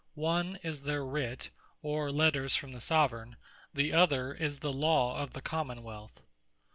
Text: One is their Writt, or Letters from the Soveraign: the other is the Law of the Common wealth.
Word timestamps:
One 0.15 0.55
is 0.63 0.81
their 0.81 1.03
Writt, 1.05 1.49
or 1.83 2.11
Letters 2.11 2.55
from 2.55 2.71
the 2.71 2.81
Soveraign: 2.81 3.35
the 3.71 3.93
other 3.93 4.33
is 4.33 4.57
the 4.57 4.73
Law 4.73 5.19
of 5.19 5.33
the 5.33 5.41
Common 5.43 5.83
wealth. 5.83 6.23